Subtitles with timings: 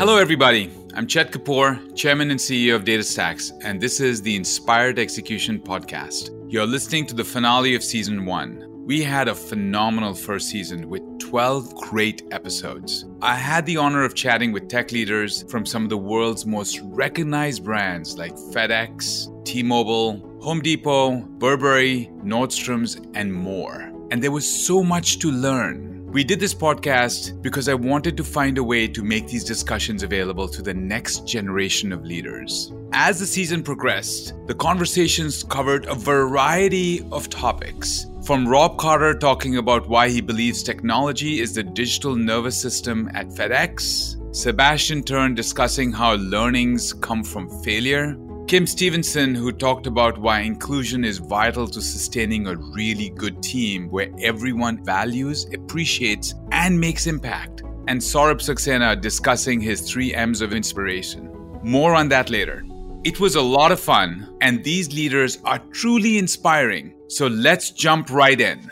[0.00, 0.70] Hello, everybody.
[0.94, 6.30] I'm Chet Kapoor, Chairman and CEO of DataStax, and this is the Inspired Execution Podcast.
[6.48, 8.64] You're listening to the finale of season one.
[8.86, 13.04] We had a phenomenal first season with 12 great episodes.
[13.20, 16.80] I had the honor of chatting with tech leaders from some of the world's most
[16.82, 23.92] recognized brands like FedEx, T Mobile, Home Depot, Burberry, Nordstrom's, and more.
[24.10, 25.89] And there was so much to learn.
[26.10, 30.02] We did this podcast because I wanted to find a way to make these discussions
[30.02, 32.72] available to the next generation of leaders.
[32.92, 38.06] As the season progressed, the conversations covered a variety of topics.
[38.24, 43.28] From Rob Carter talking about why he believes technology is the digital nervous system at
[43.28, 48.16] FedEx, Sebastian Thrun discussing how learnings come from failure,
[48.50, 53.88] Kim Stevenson, who talked about why inclusion is vital to sustaining a really good team
[53.90, 57.62] where everyone values, appreciates, and makes impact.
[57.86, 61.30] And Saurabh Saxena discussing his three M's of inspiration.
[61.62, 62.64] More on that later.
[63.04, 66.96] It was a lot of fun, and these leaders are truly inspiring.
[67.06, 68.68] So let's jump right in.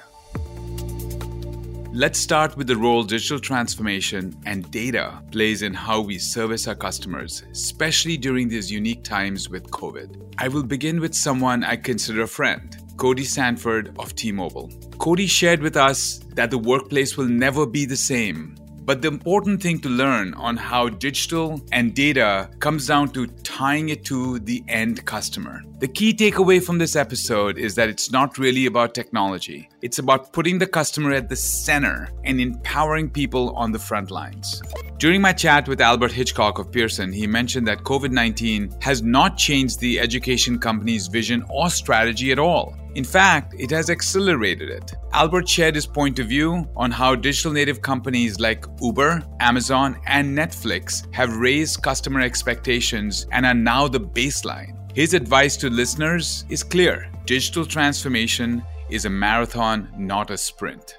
[1.98, 6.76] Let's start with the role digital transformation and data plays in how we service our
[6.76, 10.36] customers, especially during these unique times with COVID.
[10.38, 14.70] I will begin with someone I consider a friend, Cody Sanford of T Mobile.
[14.98, 18.54] Cody shared with us that the workplace will never be the same
[18.88, 23.26] but the important thing to learn on how digital and data comes down to
[23.58, 25.60] tying it to the end customer.
[25.80, 29.68] The key takeaway from this episode is that it's not really about technology.
[29.82, 34.62] It's about putting the customer at the center and empowering people on the front lines.
[34.98, 39.36] During my chat with Albert Hitchcock of Pearson, he mentioned that COVID 19 has not
[39.36, 42.76] changed the education company's vision or strategy at all.
[42.94, 44.92] In fact, it has accelerated it.
[45.12, 50.36] Albert shared his point of view on how digital native companies like Uber, Amazon, and
[50.36, 54.74] Netflix have raised customer expectations and are now the baseline.
[54.94, 60.96] His advice to listeners is clear digital transformation is a marathon, not a sprint.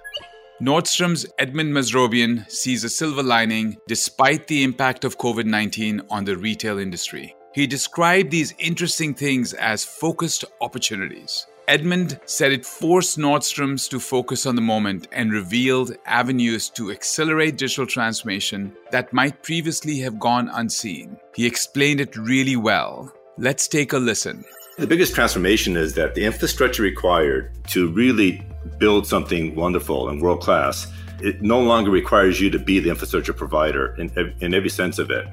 [0.62, 6.38] Nordstrom's Edmund Mesrobian sees a silver lining despite the impact of COVID 19 on the
[6.38, 7.36] retail industry.
[7.54, 11.48] He described these interesting things as focused opportunities.
[11.70, 17.60] Edmund said it forced Nordstrom's to focus on the moment and revealed avenues to accelerate
[17.60, 21.16] digital transformation that might previously have gone unseen.
[21.36, 23.14] He explained it really well.
[23.38, 24.44] Let's take a listen.
[24.80, 28.44] The biggest transformation is that the infrastructure required to really
[28.80, 30.88] build something wonderful and world class,
[31.22, 34.10] it no longer requires you to be the infrastructure provider in,
[34.42, 35.28] in every sense of it.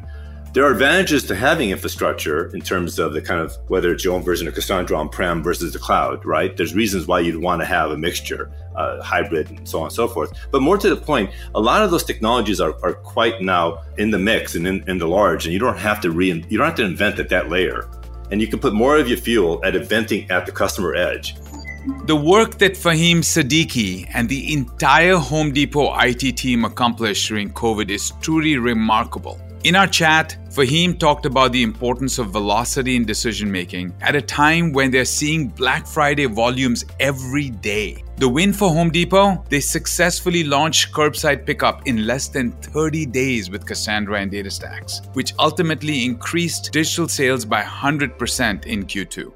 [0.57, 4.15] There are advantages to having infrastructure in terms of the kind of whether it's your
[4.15, 6.57] own version of Cassandra on-prem versus the cloud, right?
[6.57, 9.93] There's reasons why you'd want to have a mixture, uh, hybrid, and so on and
[9.93, 10.33] so forth.
[10.51, 14.11] But more to the point, a lot of those technologies are, are quite now in
[14.11, 16.67] the mix and in, in the large, and you don't have to re you don't
[16.67, 17.87] have to invent at that layer,
[18.31, 21.35] and you can put more of your fuel at inventing at the customer edge.
[22.07, 27.91] The work that Fahim Siddiqui and the entire Home Depot IT team accomplished during COVID
[27.91, 29.39] is truly remarkable.
[29.67, 34.23] In our chat, Fahim talked about the importance of velocity in decision making at a
[34.23, 38.05] time when they're seeing Black Friday volumes every day.
[38.19, 43.51] The win for Home Depot, they successfully launched curbside pickup in less than 30 days
[43.51, 49.33] with Cassandra and DataStax, which ultimately increased digital sales by 100% in Q2.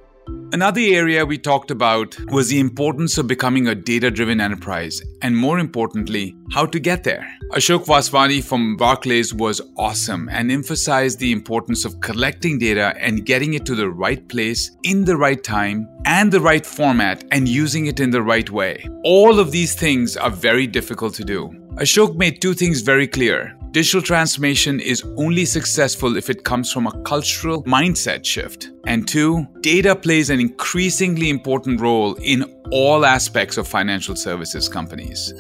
[0.53, 5.37] Another area we talked about was the importance of becoming a data driven enterprise, and
[5.37, 7.25] more importantly, how to get there.
[7.53, 13.55] Ashok Vaswani from Barclays was awesome and emphasized the importance of collecting data and getting
[13.55, 17.87] it to the right place in the right time and the right format and using
[17.87, 18.85] it in the right way.
[19.05, 21.49] All of these things are very difficult to do.
[21.77, 23.57] Ashok made two things very clear.
[23.73, 28.71] Digital transformation is only successful if it comes from a cultural mindset shift.
[28.85, 32.43] And two, data plays an increasingly important role in
[32.73, 35.33] all aspects of financial services companies.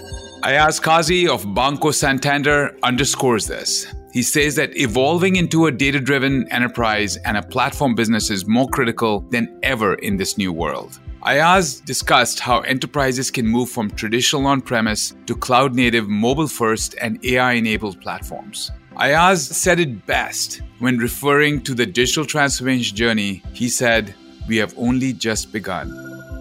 [0.45, 3.93] Ayaz Kazi of Banco Santander underscores this.
[4.13, 8.69] He says that evolving into a data driven enterprise and a platform business is more
[8.69, 11.01] critical than ever in this new world.
[11.23, 16.95] Ayaz discussed how enterprises can move from traditional on premise to cloud native, mobile first,
[17.01, 18.71] and AI enabled platforms.
[18.97, 23.43] Ayaz said it best when referring to the digital transformation journey.
[23.53, 24.15] He said,
[24.49, 25.89] We have only just begun.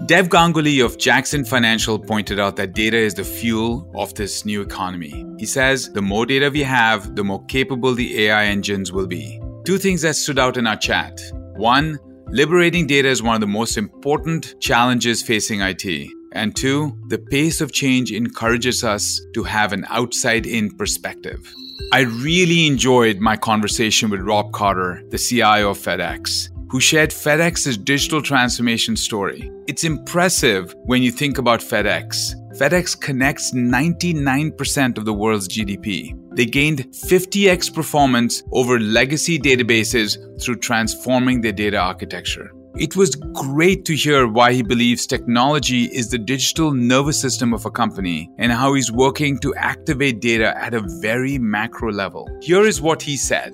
[0.06, 4.62] Dev Ganguly of Jackson Financial pointed out that data is the fuel of this new
[4.62, 5.26] economy.
[5.38, 9.42] He says, The more data we have, the more capable the AI engines will be.
[9.66, 11.22] Two things that stood out in our chat.
[11.58, 12.00] One,
[12.32, 16.12] Liberating data is one of the most important challenges facing IT.
[16.32, 21.52] And two, the pace of change encourages us to have an outside in perspective.
[21.92, 27.80] I really enjoyed my conversation with Rob Carter, the CIO of FedEx, who shared FedEx's
[27.80, 29.52] digital transformation story.
[29.68, 32.36] It's impressive when you think about FedEx.
[32.60, 36.14] FedEx connects 99% of the world's GDP.
[36.36, 42.52] They gained 50x performance over legacy databases through transforming their data architecture.
[42.76, 47.66] It was great to hear why he believes technology is the digital nervous system of
[47.66, 52.28] a company and how he's working to activate data at a very macro level.
[52.42, 53.54] Here is what he said.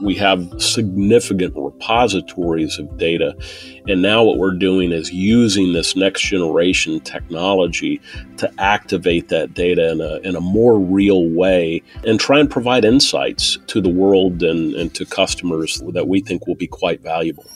[0.00, 3.34] We have significant repositories of data.
[3.88, 8.00] And now what we're doing is using this next generation technology
[8.36, 12.84] to activate that data in a, in a more real way and try and provide
[12.84, 17.46] insights to the world and, and to customers that we think will be quite valuable.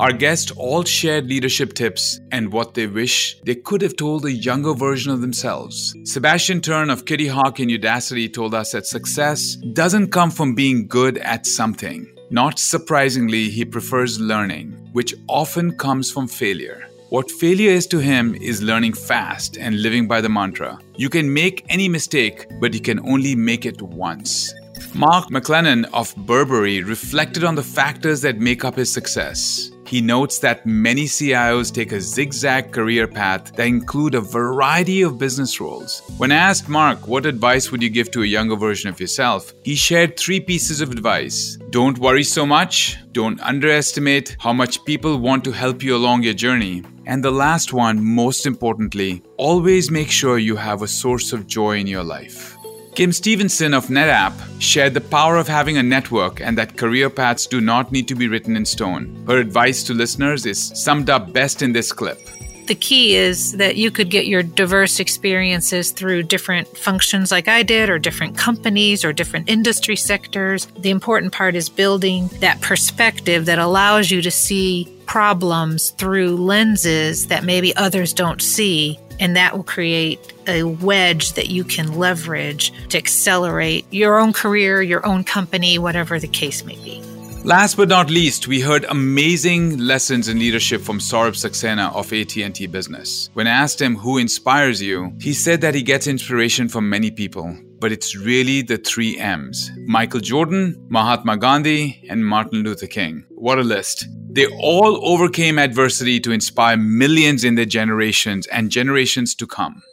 [0.00, 4.32] Our guests all shared leadership tips and what they wish they could have told a
[4.32, 5.94] younger version of themselves.
[6.02, 10.88] Sebastian Thrun of Kitty Hawk in Udacity told us that success doesn't come from being
[10.88, 12.12] good at something.
[12.30, 16.88] Not surprisingly, he prefers learning, which often comes from failure.
[17.10, 21.32] What failure is to him is learning fast and living by the mantra you can
[21.32, 24.52] make any mistake, but you can only make it once.
[24.96, 29.72] Mark McLennan of Burberry reflected on the factors that make up his success.
[29.88, 35.18] He notes that many CIOs take a zigzag career path that include a variety of
[35.18, 36.00] business roles.
[36.16, 39.52] When asked Mark, what advice would you give to a younger version of yourself?
[39.64, 41.58] He shared three pieces of advice.
[41.70, 42.96] Don't worry so much.
[43.10, 46.84] Don't underestimate how much people want to help you along your journey.
[47.06, 51.78] And the last one, most importantly, always make sure you have a source of joy
[51.78, 52.56] in your life.
[52.94, 57.44] Kim Stevenson of NetApp shared the power of having a network and that career paths
[57.44, 59.24] do not need to be written in stone.
[59.26, 62.20] Her advice to listeners is summed up best in this clip.
[62.66, 67.62] The key is that you could get your diverse experiences through different functions like I
[67.62, 70.66] did, or different companies, or different industry sectors.
[70.78, 77.26] The important part is building that perspective that allows you to see problems through lenses
[77.26, 82.72] that maybe others don't see and that will create a wedge that you can leverage
[82.88, 87.02] to accelerate your own career, your own company, whatever the case may be.
[87.44, 92.66] Last but not least, we heard amazing lessons in leadership from Saurabh Saxena of AT&T
[92.68, 93.28] Business.
[93.34, 97.10] When I asked him who inspires you, he said that he gets inspiration from many
[97.10, 99.70] people, but it's really the three M's.
[99.86, 103.26] Michael Jordan, Mahatma Gandhi, and Martin Luther King.
[103.28, 104.08] What a list.
[104.34, 109.84] They all overcame adversity to inspire millions in their generations and generations to come.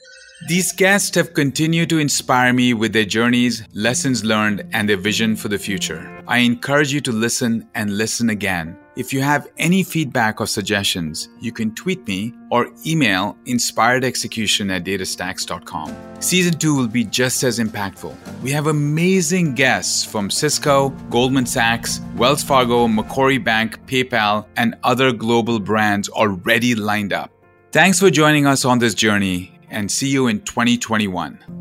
[0.48, 5.36] These guests have continued to inspire me with their journeys, lessons learned, and their vision
[5.36, 6.24] for the future.
[6.28, 8.76] I encourage you to listen and listen again.
[8.96, 14.84] If you have any feedback or suggestions, you can tweet me or email inspiredexecution at
[14.84, 15.96] datastax.com.
[16.20, 18.16] Season 2 will be just as impactful.
[18.42, 25.12] We have amazing guests from Cisco, Goldman Sachs, Wells Fargo, Macquarie Bank, PayPal, and other
[25.12, 27.32] global brands already lined up.
[27.72, 31.61] Thanks for joining us on this journey and see you in 2021.